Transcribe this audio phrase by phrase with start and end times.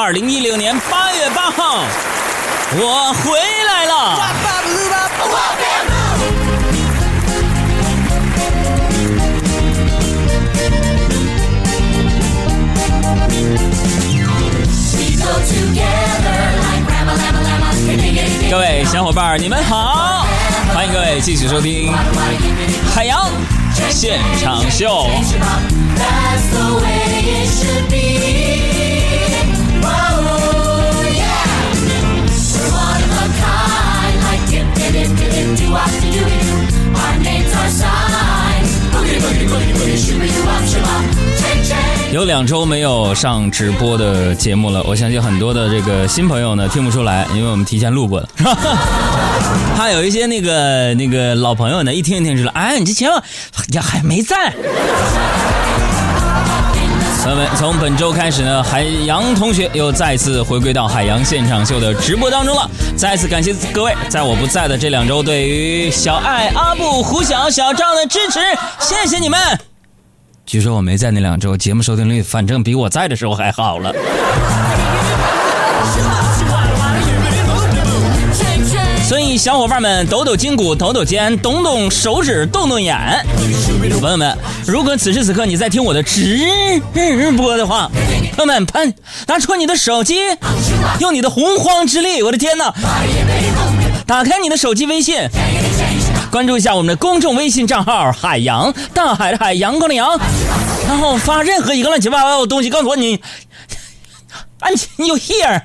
[0.00, 1.82] 二零一六年八月八号，
[2.76, 4.20] 我回来了。
[18.48, 20.24] 各位小伙伴，你们好，
[20.72, 21.92] 欢迎各位继续收听
[22.94, 23.28] 海洋
[23.90, 25.10] 现场秀。
[42.10, 48.56] 有两周没有上直播的节目了，我相信很多的这个新朋友呢听不出来，因为我们提前录过了， 是吧？
[49.76, 53.14] 还有一些那个那个老朋友呢，一听一听知道，哎，你这节目
[53.72, 54.50] 呀还没在。
[57.22, 62.68] 朋友们，从本周开始呢，海洋同学又再次回归到海洋现场秀的直播当中了。
[62.96, 68.40] 再次感谢各位在我不在的这两周对于小爱、阿布、胡晓、小赵的支持，
[68.80, 69.38] 谢谢你们。
[70.48, 73.94] 据说我没在那两周，节目收听率反正比我在的时候还好了。
[79.06, 82.96] 所以小伙伴们抖抖筋骨，抖抖肩，动动手指，动动眼。
[84.00, 84.34] 朋友们，
[84.66, 86.40] 如果此时此刻你在听我的直
[87.36, 87.90] 播的话，
[88.34, 88.94] 朋友们，喷，
[89.26, 90.16] 拿出你的手机，
[91.00, 92.72] 用你的洪荒之力，我的天哪！
[94.06, 95.28] 打开你的手机微信，
[96.30, 100.18] 关注一下我们的公众微信账号“海洋大海的海阳光的阳”，
[100.86, 103.18] 然后发任何一个乱七八糟的东西告诉我你
[104.60, 105.62] ，I'm you here。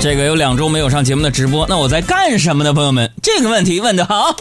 [0.00, 2.72] 这个有两周没有上节目的直播，那我在干什么呢？
[2.72, 4.36] 朋友们，这个问题问的好。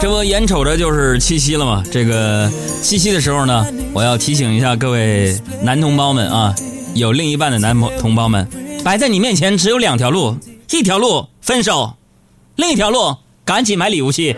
[0.00, 1.82] 这不眼瞅着就是七夕了吗？
[1.90, 2.50] 这个
[2.82, 6.54] 七夕的时候呢，我要提醒一下各位男同胞们啊，
[6.94, 8.48] 有另一半的男同同胞们，
[8.84, 10.36] 摆在你面前只有两条路，
[10.70, 11.94] 一条路分手，
[12.56, 14.36] 另一条路赶紧买礼物去。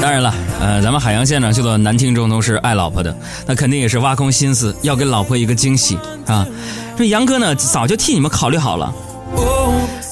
[0.00, 0.34] 当然了。
[0.60, 3.12] 呃，咱们海洋现场秀的男听众都是爱老婆的，
[3.48, 6.46] 那肯定也是挖空心思要给老婆一个惊喜啊！
[6.96, 8.94] 这杨哥呢，早就替你们考虑好了。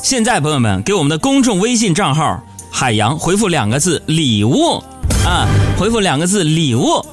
[0.03, 4.83] 现在朋友们，给我们的公众微信账号“海洋”回复两个字“礼物”，
[5.27, 5.47] 啊，
[5.79, 7.05] 回复两个字“礼物”，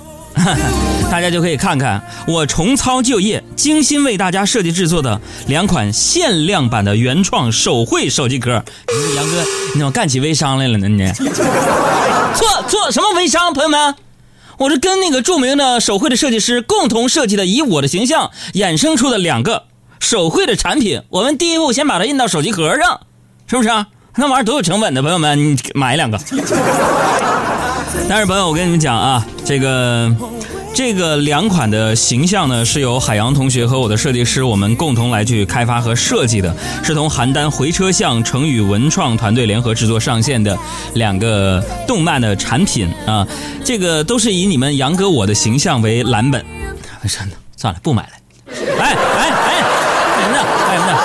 [1.11, 8.51] 大家就可以看看我重操旧业，精心为大家设计制作的两款限量版的原创手绘手机壳。
[9.15, 10.87] 杨哥，你怎么干起微商来了呢？
[10.87, 11.11] 你？
[11.13, 13.53] 做做什么微商？
[13.53, 13.95] 朋友们，
[14.57, 19.63] 我是跟那个著名的手绘的设计师共同设计的，以我的形象衍生出的两个
[19.99, 21.01] 手绘的产品。
[21.09, 23.01] 我们第一步先把它印到手机壳上，
[23.47, 23.87] 是不是啊？
[24.19, 26.17] 那玩意儿多有成本的，朋友们，你买两个。
[28.09, 30.13] 但是朋友，我跟你们讲啊，这个。
[30.75, 40.55] 这个两款的形象呢，是由海洋同学和我的设计师我们共同来去开发和设计的，是同邯郸回车巷成语文创团队联合制作上线的
[40.93, 43.27] 两个动漫的产品啊。
[43.65, 46.45] 这个都是以你们杨哥我的形象为蓝本，
[47.07, 48.09] 算了算了，不买了。
[48.79, 49.63] 哎哎哎，
[50.15, 50.43] 干什么呢？
[50.67, 50.99] 干什么呢？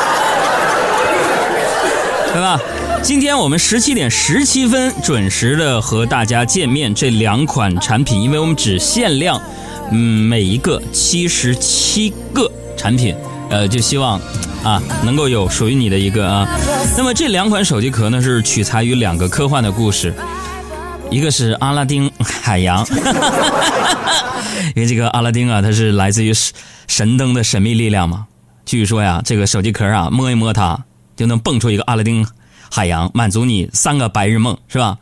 [2.35, 2.61] 对吧？
[3.03, 9.41] 今天我们十七点十七分准时的和大家见面，这两款产品，因为我们只限量。
[9.91, 13.15] 嗯，每一个七十七个产品，
[13.51, 14.21] 呃，就希望
[14.63, 16.49] 啊能够有属于你的一个啊。
[16.97, 20.15] 那么这两款手机壳呢，是取材于两个科幻的故事，
[21.11, 22.87] 一个是阿拉丁海洋，
[24.77, 26.33] 因为这个阿拉丁啊，它是来自于
[26.87, 28.27] 神灯的神秘力量嘛。
[28.65, 30.79] 据说呀，这个手机壳啊，摸一摸它
[31.17, 32.25] 就能蹦出一个阿拉丁
[32.75, 34.97] 海洋，满足你三个白日梦，是吧？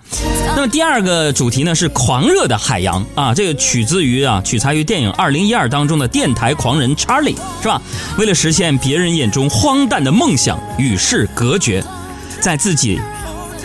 [0.56, 7.80] 那么第二个主题呢是狂热的海洋啊，这个取自于啊取材于电影《二零一二》当中的电台狂人查理，是吧？
[8.18, 11.80] 为了实现别人眼中荒诞的梦想，与世隔绝，
[12.40, 13.00] 在自己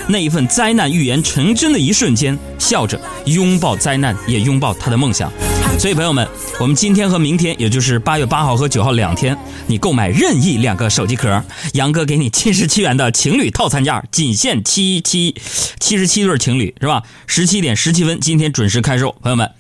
[0.08, 5.32] 那一份灾难预言成真的一瞬间，笑着拥抱灾难，也拥抱他的梦想。
[5.78, 6.28] 所以，朋友们，
[6.60, 9.38] 我们今天和明天，也就是八月八号和九号两天，
[9.68, 11.44] 你购买任意两个手机壳，
[11.74, 15.36] 杨哥给你七十七元的情侣套餐价，仅限七七
[15.80, 17.04] 七十七对情侣，是吧？
[17.28, 19.52] 十七点十七分，今天准时开售，朋友们，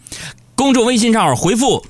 [0.56, 1.86] 公众微信账号回复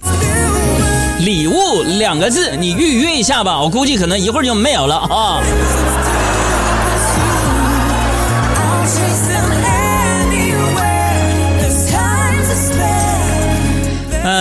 [1.24, 5.42] “礼物”两个字，你预约一下吧，我估计可能一会儿就没有了啊。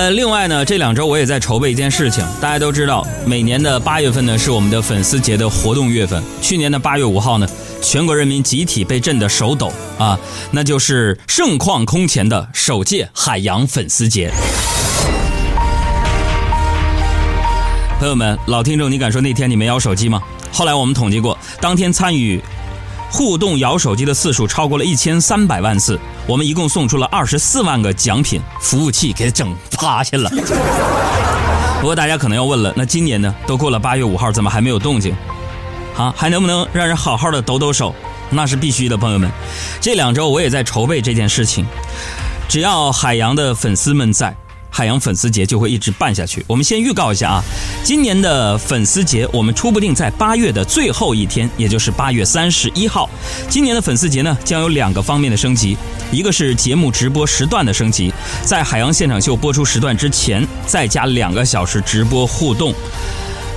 [0.05, 2.23] 呃，另外呢，这两周我也在筹备一件事情。
[2.39, 6.23] 大家都知道，每年的八月份呢是我们的粉丝节的活动月份。
[6.43, 7.49] 去年的八月五号呢，
[7.81, 10.21] 全国人民集体被震得手抖啊！
[10.51, 14.31] 那就是盛况空前的首届海洋粉丝节。
[17.99, 20.21] 朋友们，老听众，你敢说那天你没摇手机吗？
[20.53, 22.39] 后来我们统计过，当天参与
[23.17, 25.97] 互动摇手机的次数超过了一千三百万次，
[26.27, 30.29] 我们一共送出了二十四万个奖品，服务器给整趴下了。
[31.81, 33.33] 不过大家可能要问了，那今年呢？
[33.47, 35.15] 都过了八月五号，怎么还没有动静？
[35.97, 37.95] 啊，还能不能让人好好的抖抖手？
[38.31, 39.31] 那是必须的，朋友们。
[39.81, 41.65] 这两周我也在筹备这件事情，
[42.49, 44.37] 只要海洋的粉丝们在。
[44.75, 46.45] 海洋粉丝节就会一直办下去。
[46.49, 47.45] 我们先预告一下啊，
[47.85, 53.09] 今年的粉丝节我们初步定在八月的最后一天，也就是八月三十一号。
[53.49, 55.77] 今年的粉丝节呢，将有两个方面的升级，
[56.11, 58.13] 一个是节目直播时段的升级，
[58.43, 62.75] 在海洋现场秀播出时段之前再加两个小时直播互动。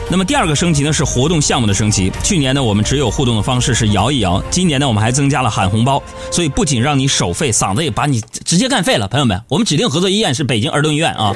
[0.09, 2.11] 那么第二个升级呢是活动项目的升级。
[2.23, 6.01] 去年呢我们只有互动的方式是摇一摇，今年呢我们还增加了喊红包，
[6.31, 9.07] 所以不仅让你手废，嗓子也把你直接干废了。
[9.07, 11.33] 朋友们，我们指定合作医院是北京儿童医院啊。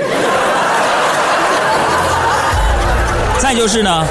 [3.39, 4.05] 再就是呢。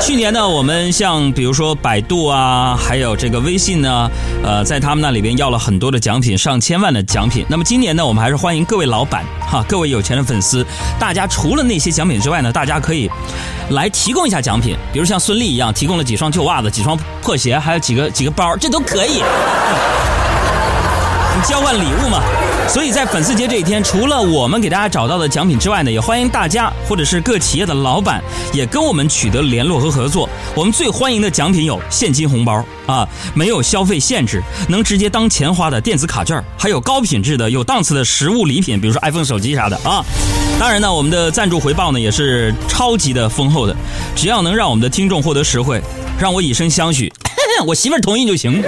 [0.00, 4.10] 去年呢，我们像比如说百度啊，还有这个微信呢，
[4.42, 7.44] 呃，在他们那里边要了很多的奖品，上千万的奖品。
[7.48, 10.64] 那么今年呢，我们还是欢迎各位老板哈，各位有钱的粉丝，
[10.98, 13.10] 大家除了那些奖品之外呢，大家可以
[13.70, 19.22] 来提供一下奖品，比如像孙俪一样提供了几双旧袜子、几双破鞋，还有几个几个包，这都可以。
[21.34, 22.20] 你 交换礼物嘛。
[22.66, 28.20] 所以在粉丝节这一天，除了我们给大家找到的奖品之外呢，也欢迎大家或者是各企业的老板
[28.52, 30.28] 也跟我们取得联络和合作。
[30.56, 40.04] 我们最欢迎的奖品有现金红包啊，没有消费限制，能直接当钱花的电子卡券，还有高品质的、有档次的实物礼品，比如说 iPhone 手机啥的啊。
[40.58, 43.76] 当然呢，我们的赞助回报呢也是超级的丰厚的，
[44.16, 45.80] 只要能让我们的听众获得实惠，
[46.18, 47.12] 让我以身相许，
[47.66, 48.60] 我媳妇儿同意就行。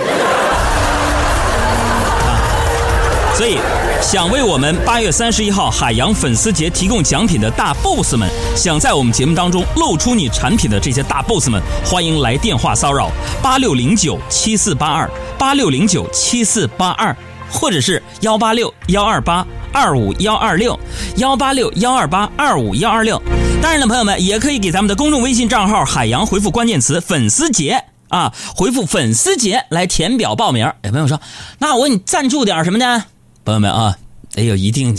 [3.37, 3.59] 所以。
[4.03, 13.11] 想为我们八月三十一号海洋粉丝节提供奖品的大 boss 们，想在我们节目当中露出你产品的这些大 boss 们，欢迎来电话骚扰
[13.43, 17.15] 八六零九七四八二八六零九七四八二，
[17.51, 20.79] 或者是幺八六幺二八二五幺二六
[21.17, 23.21] 幺八六幺二八二五幺二六。
[23.61, 30.73] 当然了，朋友们也可以给咱们的公众微信账号海洋回复关键词“粉丝节”啊，回复“粉丝节”来填表报名。
[30.85, 31.21] 有朋友说，
[31.59, 33.05] 那我给你赞助点什么呢？
[33.47, 33.97] 朋友们啊，
[34.35, 34.93] 哎呦，一定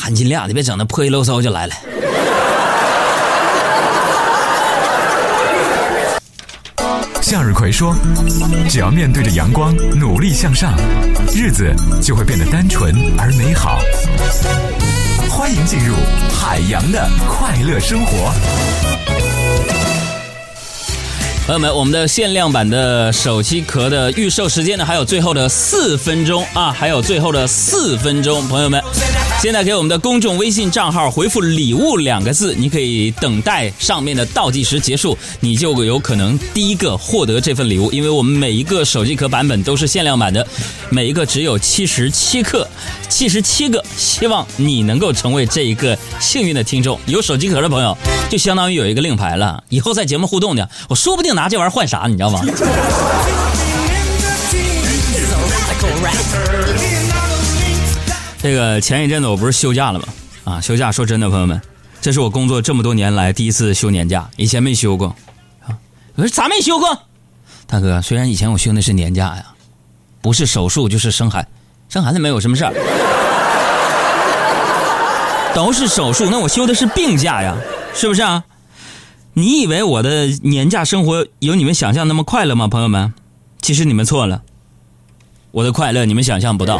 [0.00, 1.74] 含金量的，别整那破衣漏骚就来了。
[7.20, 7.94] 向日葵说
[8.70, 10.74] ：“只要面对着阳光，努力向上，
[11.34, 11.70] 日子
[12.02, 13.78] 就会变得单纯而美好。”
[15.28, 15.94] 欢迎进入
[16.34, 18.32] 海洋的快乐生活。
[21.44, 28.80] 朋友们，我们的限量版的手机壳的预售时间呢，还有最后的四分钟啊，还有最后的四分钟，朋友们。
[29.42, 37.90] 现在给我们的公众微信账号回复“礼物”两个字，你可以等待上面的倒计时结束，你就有可能第一个获得这份礼物。
[37.90, 40.46] 因为我们每一个手机壳版本都是限量版的，
[40.90, 42.64] 每一个只有七十七克，
[43.08, 43.84] 七十七个。
[43.96, 46.96] 希望你能够成为这一个幸运的听众。
[47.06, 47.98] 有手机壳的朋友，
[48.30, 49.64] 就相当于有一个令牌了。
[49.70, 52.40] 以后在节目互动呢，我说不定拿这玩意儿换啥，你知道吗？
[58.42, 60.08] 这个前一阵子我不是休假了吗？
[60.42, 61.62] 啊，休假说真的，朋友们，
[62.00, 65.14] 这是我工作这么多年来第一次休年假，以前没休过。
[65.64, 65.78] 啊，
[66.16, 66.98] 我说咋没休过？
[67.68, 69.46] 大哥，虽然以前我休的是年假呀，
[70.20, 71.46] 不是手术就是生孩，
[71.88, 72.74] 生孩子没有什么事儿，
[75.54, 77.56] 都是手术，那我休的是病假呀，
[77.94, 78.42] 是不是啊？
[79.34, 83.14] 你以为我的年假生活有你们想象那么快乐吗，朋友们？
[83.60, 84.42] 其实你们错了，
[85.52, 86.78] 我的快乐你们想象不到。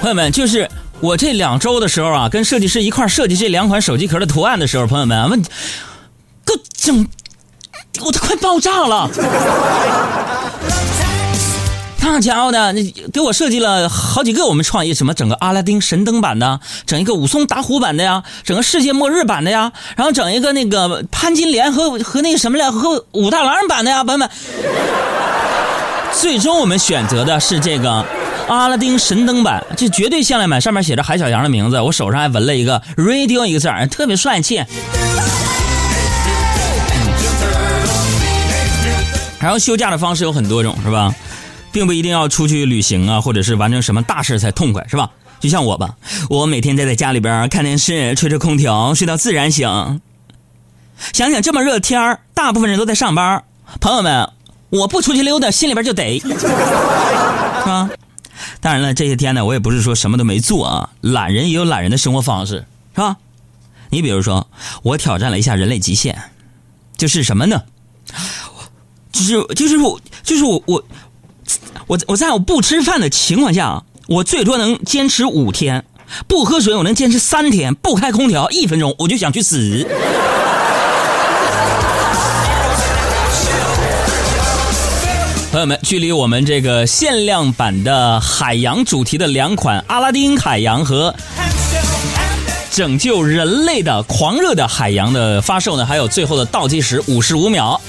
[0.00, 5.42] 朋友们，就是我这两周的时候啊，跟设计师一块设计这两款手机壳的图案的时候，朋友们问，
[6.44, 7.04] 都整，
[8.04, 9.10] 我都快爆炸了。
[12.16, 12.82] 那家伙的，那
[13.12, 24.30] 给我设计了好几个，我们创意什么整个阿拉丁神灯版的，整一个武松打虎版的呀，整个世界末日版的呀，然后整一个那个潘金莲和 和那个什么来和武大郎版的呀，朋友们。
[26.18, 28.02] 最终我们选择的是这个
[28.48, 34.64] 阿拉丁神灯版，这绝对限量版，上面写着海小羊的名字，我手上还纹了一个 radio 一个字儿，特别帅气。
[39.38, 41.14] 然后休假的方式有很多种，是吧？
[41.76, 45.10] 并不一定要出去旅行啊，或者是完成什么大事才痛快，是吧？
[45.40, 45.94] 就像我吧，
[46.30, 50.00] 我每天待在家里边看电视，吹着空调，睡到自然醒。
[51.12, 53.44] 想想这么热的天儿，大部分人都在上班，
[53.78, 54.26] 朋友们，
[54.70, 56.28] 我不出去溜达，心里边就得， 是
[57.66, 57.90] 吧？
[58.62, 62.64] 当然了，这些天呢，我也不是说什么都没做啊，懒人也有懒人的生活方式，
[62.94, 63.18] 是吧？
[63.90, 64.48] 你比如说，
[64.82, 66.16] 我挑战了一下人类极限，
[66.96, 67.62] 就是什么呢？
[69.12, 70.84] 就是就是我就是我我
[71.88, 75.84] 我我在我不吃饭的情况下，我最多能坚持五天，
[76.26, 79.86] 不喝水我能坚持三天，不开空调一分钟我就想去死。
[85.52, 91.14] 朋友们，距离我们这个限量版的海洋主题的两款阿拉丁海洋和
[92.72, 97.80] 拯救人类的狂热的海洋的发售呢，还有最后的倒计时五十五秒。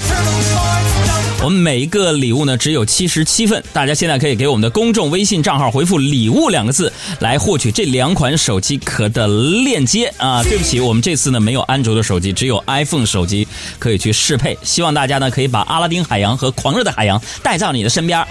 [1.48, 9.26] 我们每一个礼物呢只有七十七份，大家现在可以给我们的公众微信账号回复“礼物”两个字来获取这两款手机壳的
[9.64, 10.44] 链接啊！
[10.44, 13.48] 对不起，我们这次呢没有安卓的手机，只有 iPhone 手机
[13.80, 14.58] 可以去适配。
[14.62, 18.28] 希望大家呢可以把阿拉丁海洋和狂热的海洋带到你的身边，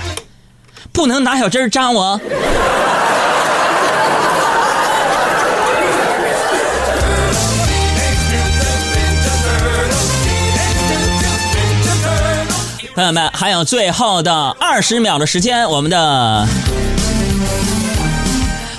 [0.93, 2.21] 不能拿小针扎我。
[12.97, 16.49] 朋友们，还有最后的二十秒的时间，我们的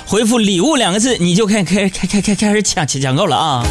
[0.04, 3.64] 回复“礼物”两个字，你就开开开开开开始抢抢抢购了啊！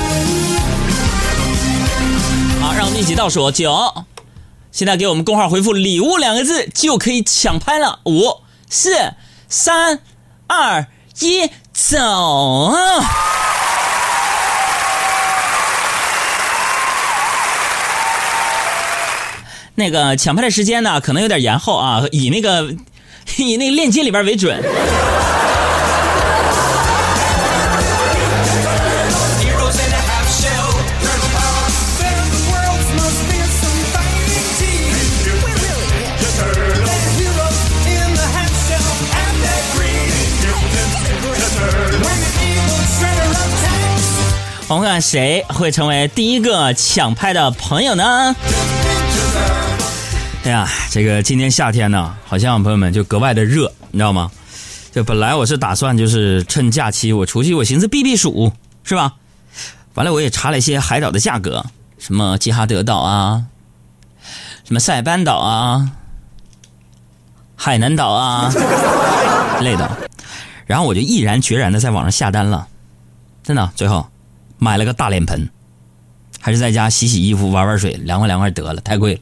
[2.62, 4.06] 好，让我们一起倒数九，
[4.72, 8.00] 现在给我们公号回复“礼物”两个字，就可以抢拍了。
[8.06, 8.38] 五、
[8.70, 8.96] 四、
[9.50, 10.00] 三、
[10.48, 10.88] 二、
[11.20, 12.72] 一，走
[19.80, 22.74] 那个抢拍的时间呢，可能有点延后啊，以那个
[23.38, 24.60] 以那个链接里边为准。
[44.70, 48.36] 我们看谁会成为第一个抢拍的朋友呢？
[50.48, 54.32] 哎呀，这个今年夏天呢，好像朋友们就格外的热，你知道吗？
[54.94, 58.50] 就本来我是打算就是趁假期我出去，我寻思避避暑，
[58.86, 59.14] 是吧？
[59.96, 61.66] 完了我也查了一些海岛的价格，
[62.00, 63.44] 什么吉哈德岛啊，
[64.64, 65.92] 什么塞班岛啊，
[67.58, 68.50] 海南岛啊
[69.60, 69.98] 之类的，
[70.66, 72.66] 然后我就毅然决然的在网上下单了，
[73.44, 74.08] 真的，最后
[74.60, 75.50] 买了个大脸盆，
[76.40, 79.20] 还是在家洗洗衣服、玩玩水，凉快凉快得了，太贵了。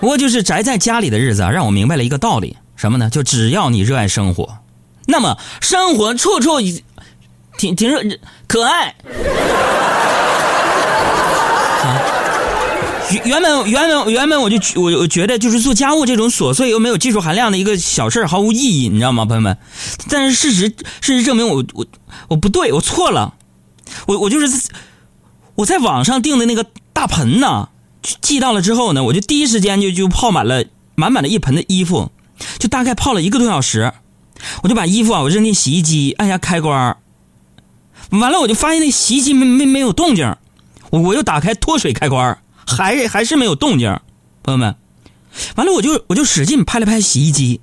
[0.00, 3.10] 不过就是宅在家里的日子啊，让我明白了一个道理，什么呢？
[3.10, 4.58] 就只要你热爱生活，
[5.06, 6.60] 那么生活处处
[7.58, 8.02] 挺挺热
[8.46, 8.94] 可爱。
[11.82, 12.00] 啊，
[13.24, 19.56] 原本原本原本我就我我觉得就是做家务这种琐碎又没有技术含量的一个小事毫无意义，你知道吗，朋友们？
[20.10, 20.68] 但是事实
[21.00, 21.86] 事实证明我我
[22.28, 23.34] 我不对，我错了，
[24.06, 24.68] 我我就是
[25.54, 27.70] 我在网上订的那个大盆呢。
[28.20, 32.10] 寄到了之后呢，我就第一时间就就泡满了满满的一盆的衣服，
[32.58, 33.92] 就大概泡了一个多小时，
[34.62, 36.96] 我就把衣服啊我扔进洗衣机，按下开关
[38.10, 40.36] 完了我就发现那洗衣机没没没有动静，
[40.90, 43.98] 我我又打开脱水开关，还还是没有动静，
[44.42, 44.76] 朋友们，
[45.56, 47.60] 完了我就我就使劲拍了拍洗衣机，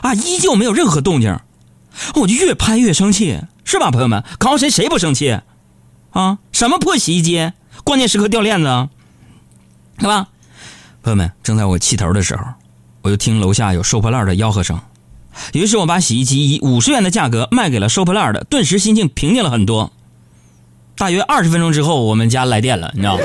[0.00, 1.36] 啊，依旧没有任何动静，
[2.14, 4.22] 我就越拍越生气，是吧，朋友们？
[4.38, 5.40] 搞谁谁不生气？
[6.10, 7.52] 啊，什么破洗衣机，
[7.84, 8.88] 关键时刻掉链子。
[10.02, 10.26] 对吧，
[11.02, 12.44] 朋友们，正在我气头的时候，
[13.02, 14.80] 我就听楼下有收破烂的吆喝声，
[15.52, 19.92] 于是我把洗衣机以五十元的价格卖给了收破烂的，顿时心情平静了很多。
[20.96, 23.16] 大约二十分钟之后，我们家来电了，你知道。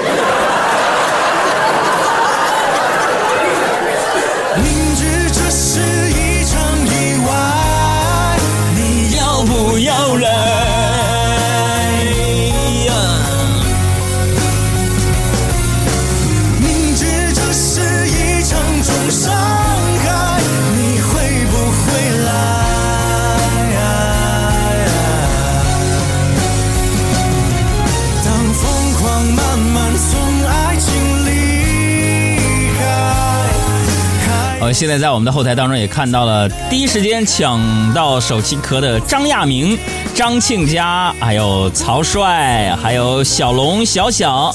[34.73, 39.77] 现在在我们的后台当中也看到了，第一时间抢到手机壳的张亚明、
[40.13, 44.53] 张庆佳，还有曹帅，还有小龙、小小，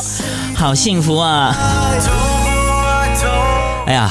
[0.55, 1.57] 好幸福啊！
[3.87, 4.11] 哎呀，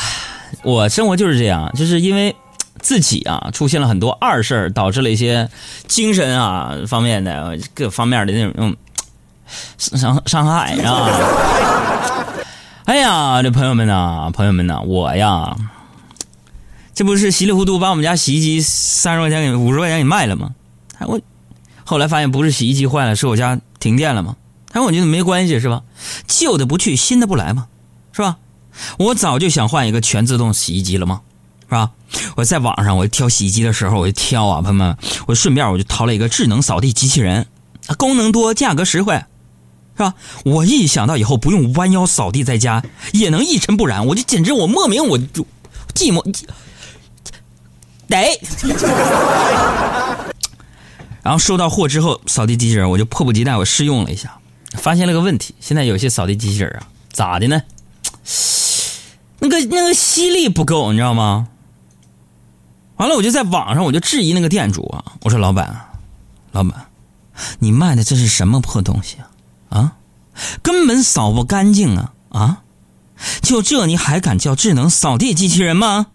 [0.63, 2.35] 我生活就是这样，就是因为
[2.79, 5.49] 自己啊出现了很多二事儿，导致了一些
[5.87, 8.75] 精神啊方面的各方面的那种嗯
[9.77, 11.09] 伤伤害啊。
[12.85, 15.55] 哎呀，这朋友们呐，朋友们呐，我呀，
[17.01, 20.51] 这不是稀里糊涂把我们家洗衣机三十块钱给五十块钱给卖了吗？
[20.99, 21.19] 我
[21.83, 24.35] 后来发现不是洗衣机坏了，是我家停电了吗？
[24.67, 25.81] 他说我觉得没关系，是吧？
[26.27, 27.65] 旧的不去，新的不来嘛，
[28.11, 28.37] 是吧？
[28.99, 31.21] 我早就想换一个全自动洗衣机了嘛，
[31.67, 31.89] 是吧？
[32.35, 37.47] 我在网上我挑洗衣机的时候，我就挑啊，朋友们，我顺便我就淘了一个智能扫地机器人，
[37.97, 39.15] 功能多，价格实惠，
[39.95, 40.13] 是吧？
[40.45, 45.47] 我一想到以后不用弯腰扫地，在家也能一尘不染，我就简直我莫名我就
[45.95, 46.23] 寂寞，
[48.11, 48.39] 得。
[51.23, 54.37] 然后收到货之后，扫地机器人我就迫不及待我试用了一下，
[54.73, 55.55] 发现了个问题。
[55.59, 57.61] 现在有些扫地机器人啊，咋的呢？
[59.39, 61.47] 那个那个吸力不够，你知道吗？
[62.97, 65.87] 完了，我就在网上我就质疑那个店主啊，我说老板，
[66.51, 66.85] 老板，
[67.59, 69.17] 你卖的这是什么破东西
[69.69, 69.77] 啊？
[69.79, 69.93] 啊，
[70.61, 72.61] 根本扫不干净啊啊！
[73.41, 76.07] 就这你还敢叫智能扫地机器人吗？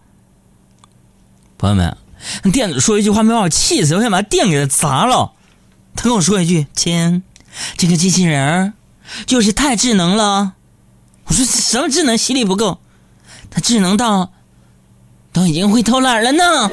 [1.58, 1.96] 朋友们。
[2.42, 5.32] 那店主说一句话没把我气死，我想把店给他砸了。
[5.94, 7.22] 他跟我说一句：“亲，
[7.76, 8.74] 这个机器人
[9.26, 10.54] 就是太智能了。”
[11.26, 12.18] 我说：“什么智能？
[12.18, 12.80] 吸力不够？
[13.50, 14.32] 他智能到
[15.32, 16.70] 都已经会偷懒了呢。”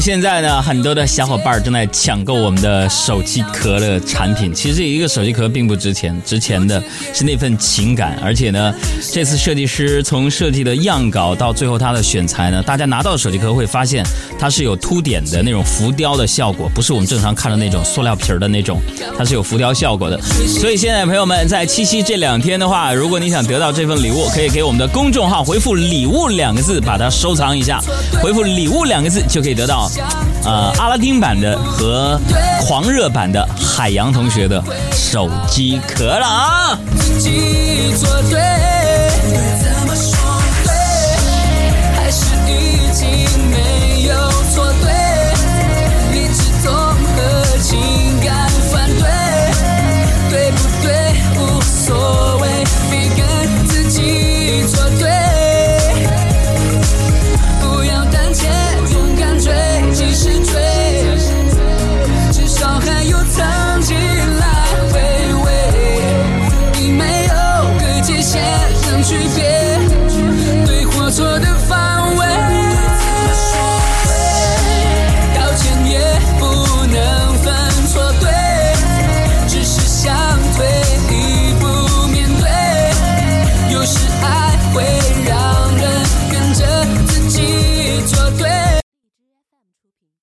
[0.00, 4.52] 现在呢，很多的小伙伴正在抢购我们的手机壳的产品。
[4.52, 8.16] 其实一个手机壳并不值钱，值钱的是那份情感。
[8.22, 8.72] 而且呢，
[9.12, 14.04] 这次设计师从设计的样稿到最后它的选材呢，大家拿到手机壳会发现
[14.38, 18.80] 它是有凸点的那种浮雕的效果，不是我们正常看的那种塑料皮儿的那种，
[19.18, 20.20] 它是有浮雕效果的。
[20.60, 27.80] 所以现在朋友们在七夕这两天的话，如果你想得到这份礼物，可以给我们的公众号回复“礼物”两个字，把它收藏一下。
[28.22, 29.64] 回复“礼物”两个字就可以得。
[29.64, 32.20] 到到，呃，阿拉丁版的和
[32.60, 36.78] 狂热版的海洋同学的手机壳了啊！